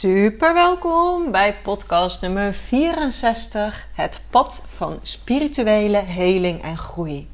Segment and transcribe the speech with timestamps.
[0.00, 7.28] Super welkom bij podcast nummer 64, het pad van spirituele heling en groei.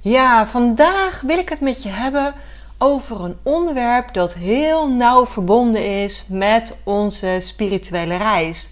[0.00, 2.34] Ja, vandaag wil ik het met je hebben
[2.78, 8.70] over een onderwerp dat heel nauw verbonden is met onze spirituele reis,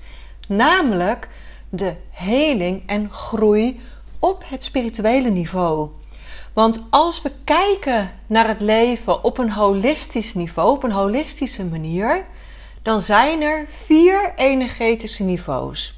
[0.48, 1.28] namelijk
[1.68, 3.80] de heling en groei
[4.18, 5.90] op het spirituele niveau.
[6.52, 12.24] Want als we kijken naar het leven op een holistisch niveau, op een holistische manier,
[12.82, 15.94] dan zijn er vier energetische niveaus.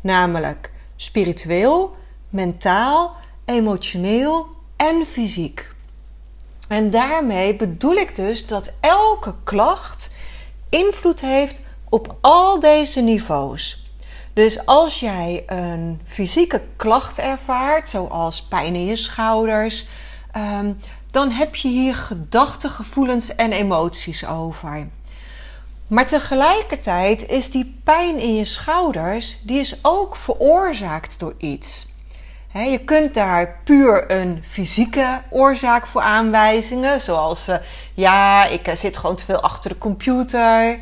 [0.00, 1.96] Namelijk spiritueel,
[2.28, 5.74] mentaal, emotioneel en fysiek.
[6.68, 10.14] En daarmee bedoel ik dus dat elke klacht
[10.68, 13.84] invloed heeft op al deze niveaus.
[14.32, 19.88] Dus als jij een fysieke klacht ervaart, zoals pijn in je schouders,
[20.32, 20.72] ehm,
[21.10, 24.88] dan heb je hier gedachten, gevoelens en emoties over.
[25.86, 31.94] Maar tegelijkertijd is die pijn in je schouders, die is ook veroorzaakt door iets.
[32.52, 37.56] je kunt daar puur een fysieke oorzaak voor aanwijzingen, zoals uh,
[37.94, 40.78] ja, ik eh, zit gewoon te veel achter de computer.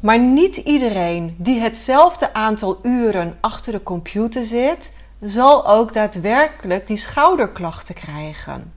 [0.00, 6.96] Maar niet iedereen die hetzelfde aantal uren achter de computer zit, zal ook daadwerkelijk die
[6.96, 8.72] schouderklachten krijgen.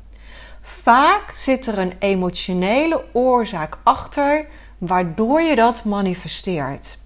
[0.61, 4.45] Vaak zit er een emotionele oorzaak achter
[4.79, 6.99] waardoor je dat manifesteert.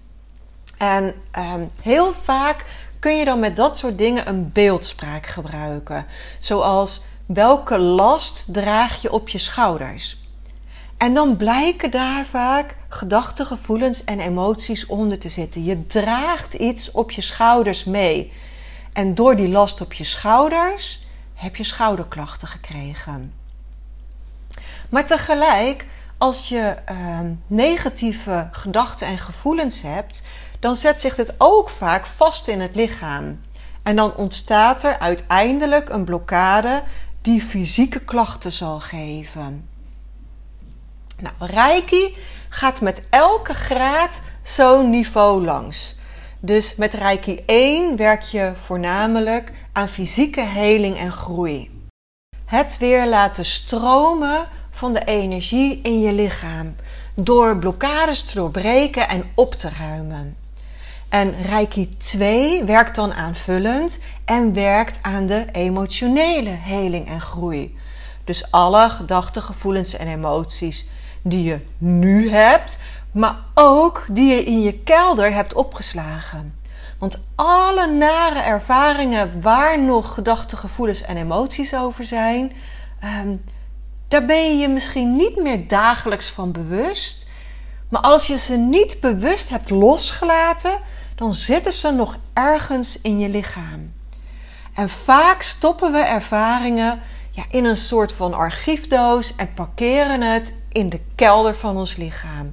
[0.78, 2.64] En um, heel vaak
[2.98, 6.06] kun je dan met dat soort dingen een beeldspraak gebruiken.
[6.38, 10.22] Zoals welke last draag je op je schouders?
[10.96, 15.64] En dan blijken daar vaak gedachten, gevoelens en emoties onder te zitten.
[15.64, 18.32] Je draagt iets op je schouders mee.
[18.92, 23.32] En door die last op je schouders heb je schouderklachten gekregen.
[24.88, 25.86] Maar tegelijk
[26.18, 30.22] als je uh, negatieve gedachten en gevoelens hebt,
[30.60, 33.40] dan zet zich dit ook vaak vast in het lichaam.
[33.82, 36.82] En dan ontstaat er uiteindelijk een blokkade
[37.20, 39.68] die fysieke klachten zal geven.
[41.20, 42.16] Nou, Reiki
[42.48, 45.96] gaat met elke graad zo'n niveau langs.
[46.40, 51.88] Dus met Reiki 1 werk je voornamelijk aan fysieke heling en groei.
[52.44, 54.48] Het weer laten stromen
[54.84, 56.76] van de energie in je lichaam
[57.14, 60.36] door blokkades te doorbreken en op te ruimen.
[61.08, 67.78] En Reiki 2 werkt dan aanvullend en werkt aan de emotionele heling en groei.
[68.24, 70.88] Dus alle gedachten, gevoelens en emoties
[71.22, 72.78] die je nu hebt,
[73.12, 76.58] maar ook die je in je kelder hebt opgeslagen.
[76.98, 82.52] Want alle nare ervaringen waar nog gedachten, gevoelens en emoties over zijn,
[83.24, 83.42] um,
[84.14, 87.28] daar ben je je misschien niet meer dagelijks van bewust.
[87.88, 90.78] Maar als je ze niet bewust hebt losgelaten,
[91.14, 93.92] dan zitten ze nog ergens in je lichaam.
[94.74, 100.88] En vaak stoppen we ervaringen ja, in een soort van archiefdoos en parkeren het in
[100.88, 102.52] de kelder van ons lichaam.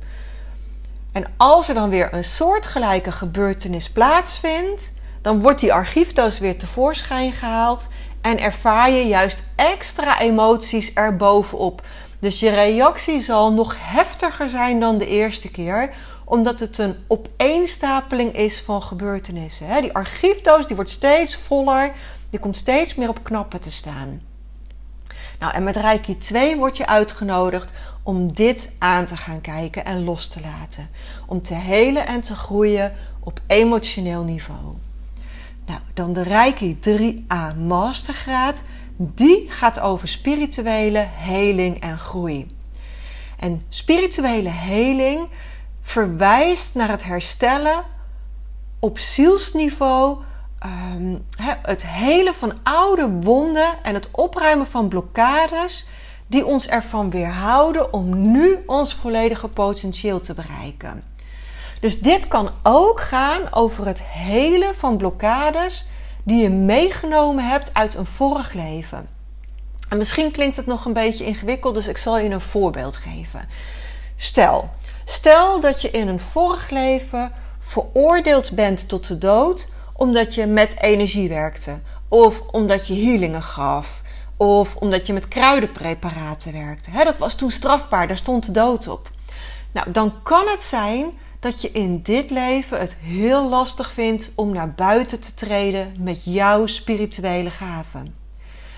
[1.11, 7.31] En als er dan weer een soortgelijke gebeurtenis plaatsvindt, dan wordt die archiefdoos weer tevoorschijn
[7.31, 7.89] gehaald
[8.21, 11.81] en ervaar je juist extra emoties erbovenop.
[12.19, 15.93] Dus je reactie zal nog heftiger zijn dan de eerste keer,
[16.25, 19.81] omdat het een opeenstapeling is van gebeurtenissen.
[19.81, 21.91] Die archiefdoos die wordt steeds voller,
[22.29, 24.21] die komt steeds meer op knappen te staan.
[25.39, 27.73] Nou, en met Reiki 2 word je uitgenodigd
[28.03, 30.89] om dit aan te gaan kijken en los te laten.
[31.25, 34.75] Om te helen en te groeien op emotioneel niveau.
[35.65, 38.63] Nou, dan de Reiki 3A Mastergraad.
[38.97, 42.47] Die gaat over spirituele heling en groei.
[43.39, 45.27] En spirituele heling
[45.81, 47.83] verwijst naar het herstellen
[48.79, 50.23] op zielsniveau.
[50.65, 51.25] Um,
[51.61, 55.87] het helen van oude wonden en het opruimen van blokkades
[56.27, 61.03] die ons ervan weerhouden om nu ons volledige potentieel te bereiken.
[61.81, 65.87] Dus dit kan ook gaan over het helen van blokkades
[66.23, 69.07] die je meegenomen hebt uit een vorig leven.
[69.89, 73.49] En misschien klinkt het nog een beetje ingewikkeld, dus ik zal je een voorbeeld geven.
[74.15, 74.69] Stel,
[75.05, 80.81] stel dat je in een vorig leven veroordeeld bent tot de dood omdat je met
[80.81, 84.01] energie werkte, of omdat je healingen gaf,
[84.37, 86.91] of omdat je met kruidenpreparaten werkte.
[87.03, 89.09] dat was toen strafbaar, daar stond de dood op.
[89.71, 94.53] Nou, dan kan het zijn dat je in dit leven het heel lastig vindt om
[94.53, 98.15] naar buiten te treden met jouw spirituele gaven.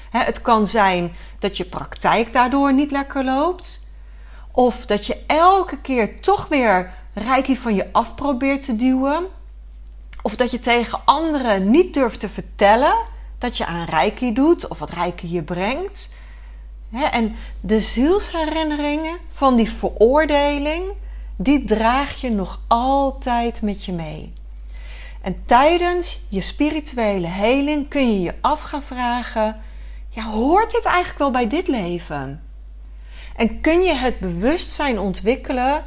[0.10, 3.92] Het kan zijn dat je praktijk daardoor niet lekker loopt.
[4.52, 9.26] Of dat je elke keer toch weer reiki van je af probeert te duwen.
[10.22, 12.96] Of dat je tegen anderen niet durft te vertellen
[13.38, 16.16] dat je aan reiki doet of wat reiki je brengt.
[16.92, 20.84] En de zielsherinneringen van die veroordeling,
[21.44, 24.34] die draag je nog altijd met je mee.
[25.22, 29.62] En tijdens je spirituele heling kun je je af gaan vragen:
[30.10, 32.44] ja, hoort dit eigenlijk wel bij dit leven?
[33.36, 35.84] En kun je het bewustzijn ontwikkelen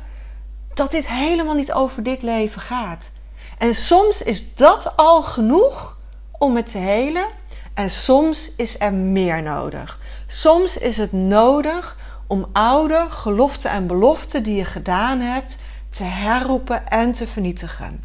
[0.75, 3.13] dat dit helemaal niet over dit leven gaat?
[3.59, 5.99] En soms is dat al genoeg
[6.39, 7.27] om het te helen,
[7.75, 10.01] en soms is er meer nodig.
[10.27, 15.59] Soms is het nodig om oude geloften en beloften die je gedaan hebt
[15.91, 18.05] te herroepen en te vernietigen.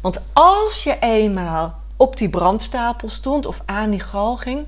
[0.00, 4.66] Want als je eenmaal op die brandstapel stond of aan die galging,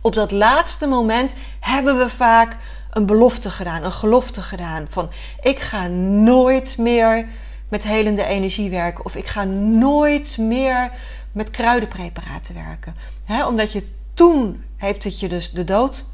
[0.00, 2.56] op dat laatste moment hebben we vaak
[2.90, 7.26] een belofte gedaan, een gelofte gedaan van ik ga nooit meer
[7.68, 10.90] met helende energie werken of ik ga nooit meer
[11.32, 12.94] met kruidenpreparaten werken.
[13.46, 16.04] omdat je toen heeft het je dus de dood,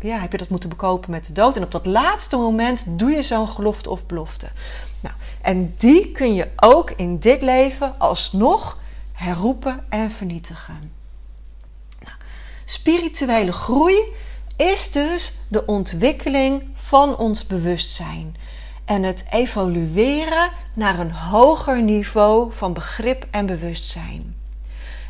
[0.00, 1.56] ja, heb je dat moeten bekopen met de dood.
[1.56, 4.48] En op dat laatste moment doe je zo'n gelofte of belofte.
[5.00, 8.78] Nou, en die kun je ook in dit leven alsnog
[9.12, 10.92] herroepen en vernietigen.
[12.04, 12.16] Nou,
[12.64, 13.98] spirituele groei
[14.56, 18.36] is dus de ontwikkeling van ons bewustzijn
[18.84, 24.33] en het evolueren naar een hoger niveau van begrip en bewustzijn.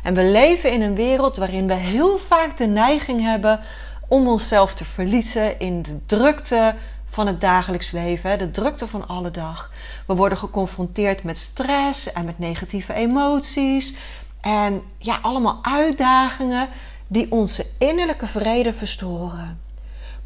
[0.05, 3.59] En we leven in een wereld waarin we heel vaak de neiging hebben
[4.07, 6.75] om onszelf te verliezen in de drukte
[7.05, 9.71] van het dagelijks leven, de drukte van alle dag.
[10.07, 13.97] We worden geconfronteerd met stress en met negatieve emoties
[14.41, 16.69] en ja, allemaal uitdagingen
[17.07, 19.61] die onze innerlijke vrede verstoren.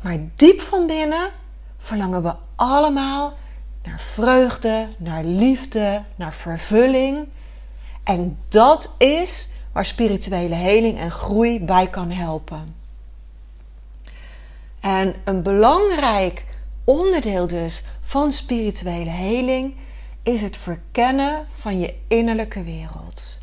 [0.01, 1.29] Maar diep van binnen
[1.77, 3.33] verlangen we allemaal
[3.83, 7.27] naar vreugde, naar liefde, naar vervulling.
[8.03, 12.75] En dat is waar spirituele heling en groei bij kan helpen.
[14.79, 16.45] En een belangrijk
[16.83, 19.75] onderdeel dus van spirituele heling
[20.23, 23.41] is het verkennen van je innerlijke wereld.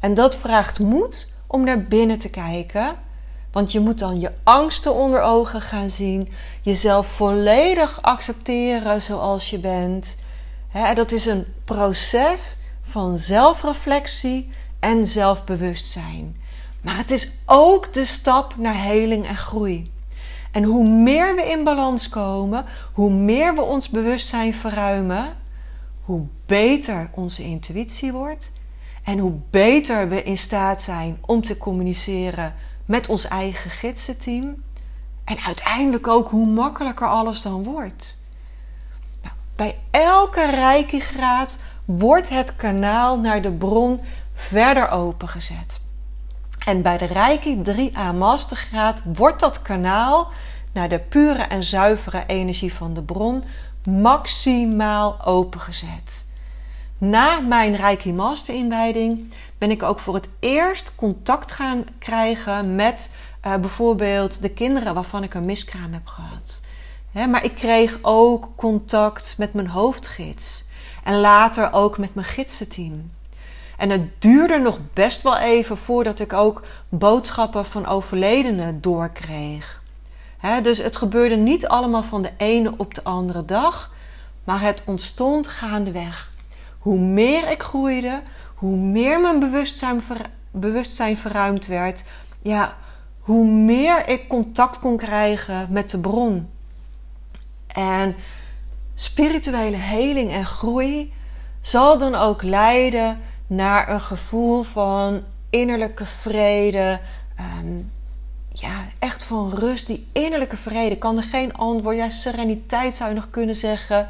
[0.00, 2.96] En dat vraagt moed om naar binnen te kijken,
[3.52, 6.28] want je moet dan je angsten onder ogen gaan zien,
[6.60, 10.18] jezelf volledig accepteren zoals je bent.
[10.94, 14.50] dat is een proces van zelfreflectie
[14.82, 16.36] en zelfbewustzijn.
[16.82, 19.92] Maar het is ook de stap naar heling en groei.
[20.50, 25.36] En hoe meer we in balans komen, hoe meer we ons bewustzijn verruimen,
[26.00, 28.52] hoe beter onze intuïtie wordt
[29.04, 32.54] en hoe beter we in staat zijn om te communiceren
[32.84, 34.62] met ons eigen gidsenteam.
[35.24, 38.18] En uiteindelijk ook hoe makkelijker alles dan wordt.
[39.22, 44.00] Nou, bij elke graad wordt het kanaal naar de bron
[44.42, 45.80] verder opengezet.
[46.64, 50.32] En bij de Reiki 3A Mastergraad wordt dat kanaal
[50.72, 53.44] naar de pure en zuivere energie van de bron
[53.84, 56.26] maximaal opengezet.
[56.98, 63.14] Na mijn Reiki Master inwijding ben ik ook voor het eerst contact gaan krijgen met
[63.46, 66.64] uh, bijvoorbeeld de kinderen waarvan ik een miskraam heb gehad.
[67.12, 70.64] maar ik kreeg ook contact met mijn hoofdgids
[71.04, 73.10] en later ook met mijn gidsenteam.
[73.82, 79.82] En het duurde nog best wel even voordat ik ook boodschappen van overledenen doorkreeg.
[80.62, 83.92] dus het gebeurde niet allemaal van de ene op de andere dag,
[84.44, 86.30] maar het ontstond gaandeweg.
[86.78, 88.22] Hoe meer ik groeide,
[88.54, 90.02] hoe meer mijn bewustzijn,
[90.50, 92.04] bewustzijn verruimd werd,
[92.42, 92.76] ja,
[93.20, 96.48] hoe meer ik contact kon krijgen met de bron.
[97.66, 98.14] En
[98.94, 101.12] spirituele heling en groei
[101.60, 103.20] zal dan ook leiden
[103.56, 107.00] naar een gevoel van innerlijke vrede.
[107.36, 107.82] Ehm,
[108.52, 109.86] ja, echt van rust.
[109.86, 111.96] Die innerlijke vrede kan er geen antwoord.
[111.96, 114.08] Ja, sereniteit zou je nog kunnen zeggen.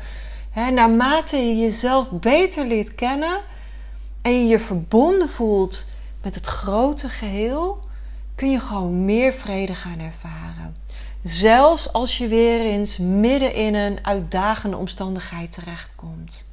[0.55, 3.41] Naarmate je jezelf beter leert kennen
[4.23, 5.89] en je je verbonden voelt
[6.23, 7.79] met het grote geheel,
[8.35, 10.77] kun je gewoon meer vrede gaan ervaren.
[11.23, 16.52] Zelfs als je weer eens midden in een uitdagende omstandigheid terechtkomt.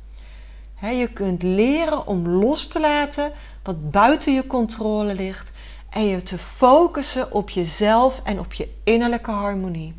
[0.87, 3.31] Je kunt leren om los te laten
[3.63, 5.53] wat buiten je controle ligt
[5.89, 9.95] en je te focussen op jezelf en op je innerlijke harmonie.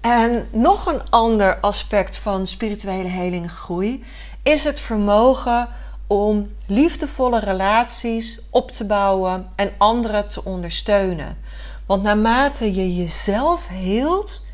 [0.00, 4.04] En nog een ander aspect van spirituele heling groei
[4.42, 5.68] is het vermogen
[6.06, 11.38] om liefdevolle relaties op te bouwen en anderen te ondersteunen.
[11.86, 14.46] Want naarmate je jezelf heelt,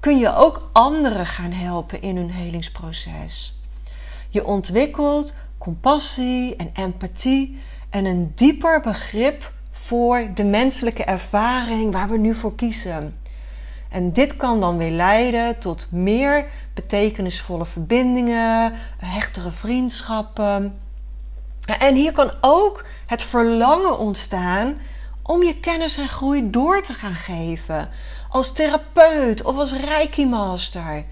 [0.00, 3.60] kun je ook anderen gaan helpen in hun helingsproces.
[4.28, 12.18] Je ontwikkelt compassie en empathie en een dieper begrip voor de menselijke ervaring waar we
[12.18, 13.14] nu voor kiezen.
[13.88, 20.78] En dit kan dan weer leiden tot meer betekenisvolle verbindingen, hechtere vriendschappen.
[21.78, 24.76] En hier kan ook het verlangen ontstaan
[25.28, 27.90] om je kennis en groei door te gaan geven.
[28.28, 31.04] Als therapeut of als Reiki Master.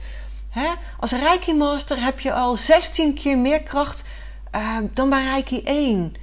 [1.01, 4.05] Als Reiki Master heb je al 16 keer meer kracht
[4.55, 6.15] uh, dan bij Reiki 1.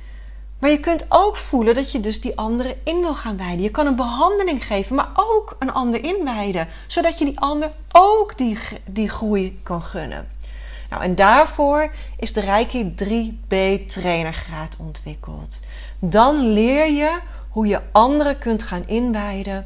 [0.59, 3.61] Maar je kunt ook voelen dat je dus die andere in wil gaan wijden.
[3.61, 6.67] Je kan een behandeling geven, maar ook een ander inwijden.
[6.87, 10.27] Zodat je die ander ook die, die groei kan gunnen.
[10.89, 15.65] Nou, en daarvoor is de Reiki 3B trainergraad ontwikkeld.
[15.99, 17.19] Dan leer je
[17.53, 19.65] hoe je anderen kunt gaan inwijden.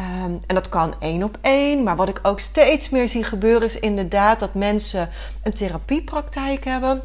[0.00, 1.82] Um, en dat kan één op één.
[1.82, 5.08] Maar wat ik ook steeds meer zie gebeuren is inderdaad dat mensen
[5.42, 7.02] een therapiepraktijk hebben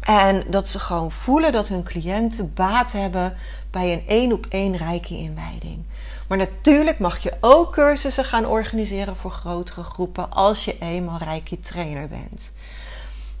[0.00, 3.34] en dat ze gewoon voelen dat hun cliënten baat hebben
[3.70, 5.84] bij een één op één rijke inwijding.
[6.28, 11.60] Maar natuurlijk mag je ook cursussen gaan organiseren voor grotere groepen als je eenmaal Reiki
[11.60, 12.52] trainer bent.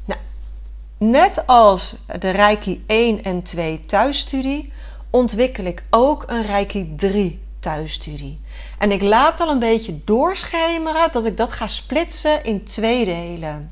[0.04, 0.20] Nou,
[0.98, 4.72] net als de Reiki 1 en 2 thuisstudie
[5.10, 8.40] ontwikkel ik ook een Reiki 3 thuisstudie.
[8.78, 13.70] En ik laat al een beetje doorschemeren dat ik dat ga splitsen in twee delen.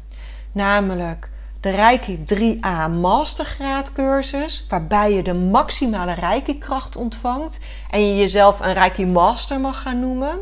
[0.53, 7.61] Namelijk de Reiki 3A Mastergraad cursus, waarbij je de maximale Reiki kracht ontvangt
[7.91, 10.39] en je jezelf een Reiki Master mag gaan noemen.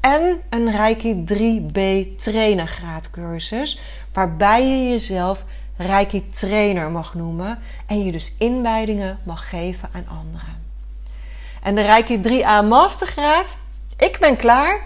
[0.00, 1.80] En een Reiki 3B
[2.16, 3.78] trainergraad cursus,
[4.12, 5.44] waarbij je jezelf
[5.76, 10.62] Reiki trainer mag noemen en je dus inwijdingen mag geven aan anderen.
[11.62, 13.58] En de Reiki 3A Mastergraad,
[13.98, 14.80] ik ben klaar.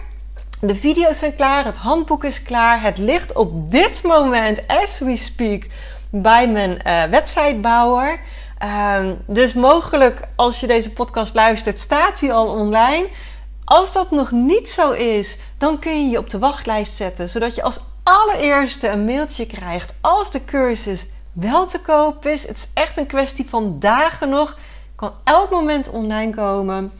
[0.61, 2.81] De video's zijn klaar, het handboek is klaar.
[2.81, 5.63] Het ligt op dit moment, as we speak,
[6.09, 8.19] bij mijn uh, websitebouwer.
[8.63, 13.07] Uh, dus mogelijk als je deze podcast luistert, staat hij al online.
[13.69, 17.55] Als dat nog niet zo is, dan kun je je op de wachtlijst zetten, zodat
[17.55, 22.47] je als allereerste een mailtje krijgt als de cursus wel te koop is.
[22.47, 24.57] Het is echt een kwestie van dagen nog.
[24.95, 26.91] Kan elk moment online komen.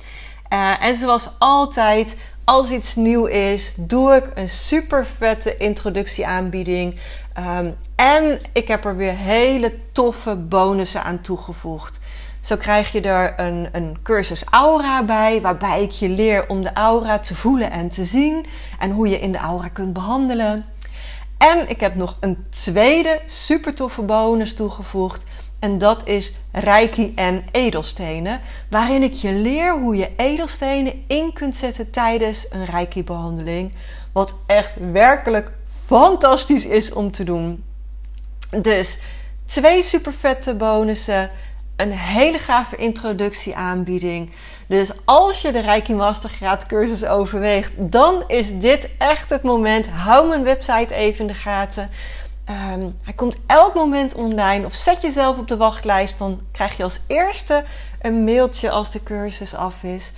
[0.54, 7.00] Uh, en zoals altijd, als iets nieuw is, doe ik een super vette introductieaanbieding.
[7.40, 12.00] Um, en ik heb er weer hele toffe bonussen aan toegevoegd.
[12.48, 16.74] Zo krijg je er een, een cursus aura bij, waarbij ik je leer om de
[16.74, 18.46] aura te voelen en te zien.
[18.80, 20.66] En hoe je in de aura kunt behandelen.
[21.38, 25.26] En ik heb nog een tweede super toffe bonus toegevoegd.
[25.60, 31.56] En dat is Reiki en edelstenen, waarin ik je leer hoe je edelstenen in kunt
[31.56, 33.76] zetten tijdens een Reiki-behandeling.
[34.12, 35.52] Wat echt werkelijk
[35.86, 37.64] fantastisch is om te doen.
[38.62, 39.00] Dus
[39.46, 41.30] twee super vette bonussen,
[41.78, 44.32] een hele gave introductieaanbieding.
[44.68, 49.88] Dus als je de Reiki Mastergraad cursus overweegt, dan is dit echt het moment.
[49.88, 51.90] Hou mijn website even in de gaten.
[52.50, 54.66] Um, hij komt elk moment online.
[54.66, 56.20] Of zet jezelf op de wachtlijst.
[56.20, 57.64] Dan krijg je als eerste
[58.02, 60.12] een mailtje als de cursus af is.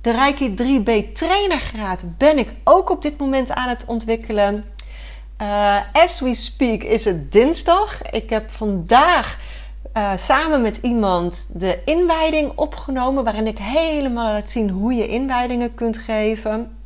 [0.00, 4.64] De Reiki 3B trainergraad ben ik ook op dit moment aan het ontwikkelen.
[5.42, 8.02] Uh, as we speak is het dinsdag.
[8.02, 9.38] Ik heb vandaag
[9.96, 13.24] uh, samen met iemand de inwijding opgenomen.
[13.24, 16.76] Waarin ik helemaal laat zien hoe je inwijdingen kunt geven.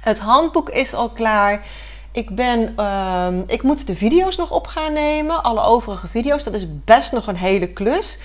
[0.00, 1.66] Het handboek is al klaar.
[2.12, 5.42] Ik, ben, uh, ik moet de video's nog op gaan nemen.
[5.42, 6.44] Alle overige video's.
[6.44, 8.20] Dat is best nog een hele klus.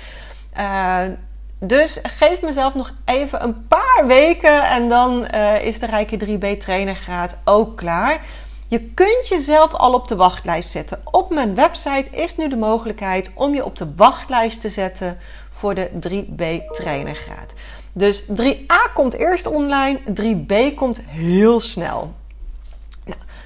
[0.57, 1.01] Uh,
[1.59, 4.63] dus geef mezelf nog even een paar weken.
[4.63, 8.21] En dan uh, is de Rijke 3B trainergraad ook klaar.
[8.69, 11.00] Je kunt jezelf al op de wachtlijst zetten.
[11.03, 15.17] Op mijn website is nu de mogelijkheid om je op de wachtlijst te zetten
[15.51, 17.53] voor de 3B trainergraad.
[17.93, 22.13] Dus 3A komt eerst online, 3B komt heel snel.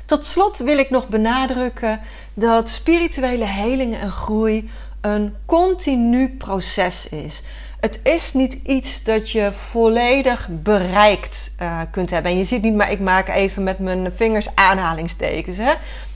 [0.06, 2.00] Tot slot wil ik nog benadrukken
[2.34, 4.70] dat spirituele heling en groei
[5.02, 7.44] een continu proces is.
[7.82, 12.32] Het is niet iets dat je volledig bereikt uh, kunt hebben.
[12.32, 15.58] En je ziet niet, maar ik maak even met mijn vingers aanhalingstekens.
[15.58, 15.74] Hè?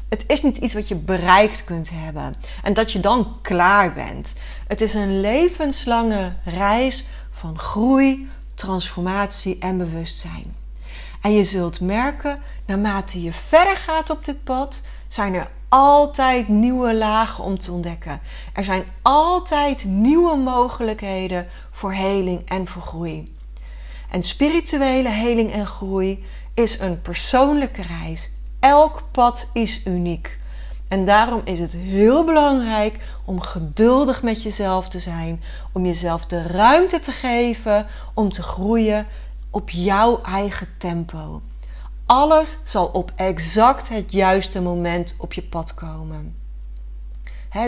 [0.09, 2.35] Het is niet iets wat je bereikt kunt hebben.
[2.63, 4.33] En dat je dan klaar bent.
[4.67, 10.64] Het is een levenslange reis van groei, transformatie en bewustzijn.
[11.25, 16.95] En je zult merken, naarmate je verder gaat op dit pad, zijn er altijd nieuwe
[16.95, 18.19] lagen om te ontdekken.
[18.53, 23.35] Er zijn altijd nieuwe mogelijkheden voor heling en voor groei.
[24.11, 28.31] En spirituele heling en groei is een persoonlijke reis.
[28.59, 30.39] Elk pad is uniek.
[30.87, 36.41] En daarom is het heel belangrijk om geduldig met jezelf te zijn, om jezelf de
[36.41, 39.07] ruimte te geven om te groeien
[39.55, 41.41] op jouw eigen tempo.
[42.05, 46.35] Alles zal op exact het juiste moment op je pad komen.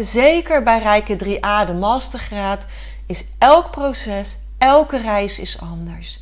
[0.02, 2.66] zeker bij Rijke 3A, de mastergraad,
[3.06, 6.20] is elk proces, elke reis is anders.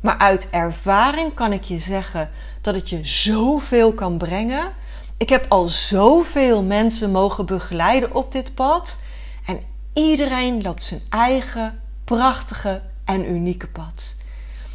[0.00, 2.30] Maar uit ervaring kan ik je zeggen
[2.60, 4.72] dat het je zoveel kan brengen.
[5.16, 9.02] Ik heb al zoveel mensen mogen begeleiden op dit pad.
[9.46, 9.60] En
[9.92, 14.16] iedereen loopt zijn eigen prachtige en unieke pad.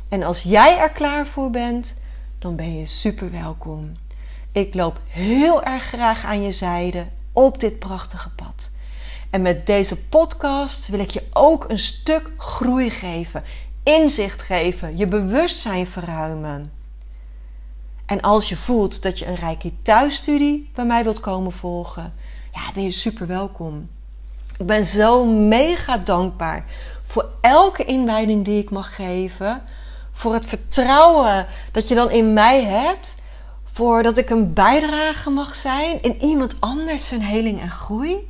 [0.10, 1.96] En als jij er klaar voor bent,
[2.40, 3.98] dan ben je super welkom.
[4.52, 8.72] Ik loop heel erg graag aan je zijde op dit prachtige pad.
[9.30, 13.44] En met deze podcast wil ik je ook een stuk groei geven,
[13.84, 16.72] inzicht geven, je bewustzijn verruimen.
[18.06, 22.14] En als je voelt dat je een Reiki thuisstudie bij mij wilt komen volgen,
[22.54, 23.90] ja, ben je super welkom.
[24.58, 26.66] Ik ben zo mega dankbaar
[27.06, 29.64] voor elke inwijding die ik mag geven
[30.20, 33.18] voor het vertrouwen dat je dan in mij hebt.
[33.74, 38.28] Voor dat ik een bijdrage mag zijn in iemand anders zijn heling en groei.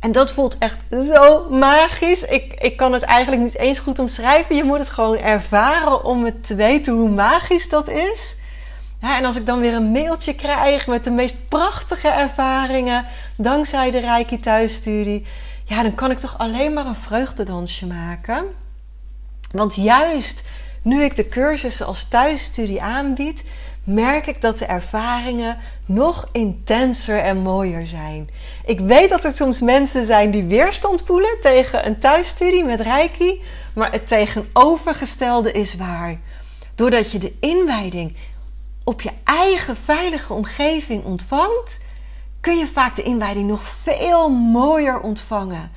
[0.00, 2.22] En dat voelt echt zo magisch.
[2.22, 4.56] Ik, ik kan het eigenlijk niet eens goed omschrijven.
[4.56, 8.36] Je moet het gewoon ervaren om het te weten hoe magisch dat is.
[9.00, 13.98] En als ik dan weer een mailtje krijg met de meest prachtige ervaringen, dankzij de
[13.98, 15.26] Reiki thuisstudie,
[15.64, 18.46] ja, dan kan ik toch alleen maar een vreugdedansje maken.
[19.52, 20.44] Want juist
[20.88, 23.44] nu ik de cursussen als thuisstudie aanbied,
[23.84, 28.30] merk ik dat de ervaringen nog intenser en mooier zijn.
[28.64, 33.42] Ik weet dat er soms mensen zijn die weerstand voelen tegen een thuisstudie met Reiki,
[33.74, 36.18] maar het tegenovergestelde is waar.
[36.74, 38.16] Doordat je de inwijding
[38.84, 41.80] op je eigen veilige omgeving ontvangt,
[42.40, 45.70] kun je vaak de inwijding nog veel mooier ontvangen.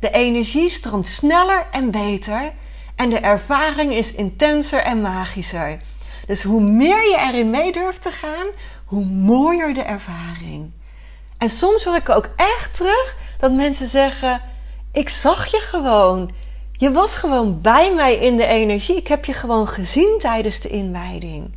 [0.00, 2.52] De energie stroomt sneller en beter
[2.96, 5.78] en de ervaring is intenser en magischer.
[6.26, 8.46] Dus hoe meer je erin mee durft te gaan,
[8.84, 10.72] hoe mooier de ervaring.
[11.38, 14.40] En soms hoor ik ook echt terug dat mensen zeggen:
[14.92, 16.32] Ik zag je gewoon.
[16.72, 18.96] Je was gewoon bij mij in de energie.
[18.96, 21.54] Ik heb je gewoon gezien tijdens de inwijding.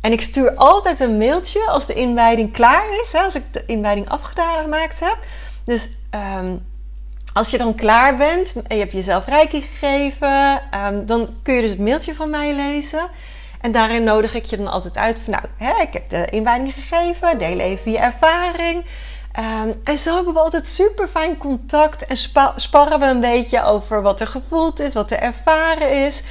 [0.00, 3.64] En ik stuur altijd een mailtje als de inwijding klaar is, hè, als ik de
[3.66, 5.18] inwijding afgemaakt heb.
[5.64, 6.64] Dus um,
[7.32, 11.60] als je dan klaar bent en je hebt jezelf reiki gegeven, um, dan kun je
[11.60, 13.08] dus het mailtje van mij lezen.
[13.60, 16.74] En daarin nodig ik je dan altijd uit van, nou, hè, ik heb de inwijding
[16.74, 18.84] gegeven, deel even je ervaring.
[19.64, 22.16] Um, en zo hebben we altijd super fijn contact en
[22.56, 26.22] sparren we een beetje over wat er gevoeld is, wat er ervaren is.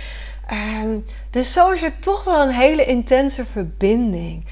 [0.82, 4.46] Um, dus zo is het toch wel een hele intense verbinding.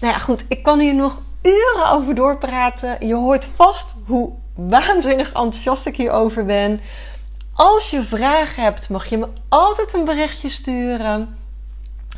[0.00, 3.06] Nou ja, goed, ik kan hier nog uren over doorpraten.
[3.06, 6.80] Je hoort vast hoe waanzinnig enthousiast ik hierover ben.
[7.52, 11.36] Als je vragen hebt, mag je me altijd een berichtje sturen.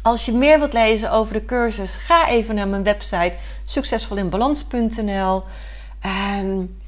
[0.02, 5.42] Als je meer wilt lezen over de cursus, ga even naar mijn website succesvolinbalans.nl.
[6.00, 6.78] En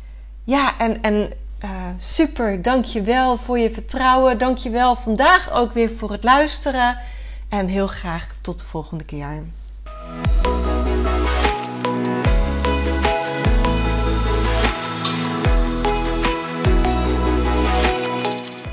[0.45, 1.33] ja, en, en
[1.65, 4.39] uh, super, dankjewel voor je vertrouwen.
[4.39, 6.99] Dankjewel vandaag ook weer voor het luisteren.
[7.49, 9.43] En heel graag tot de volgende keer.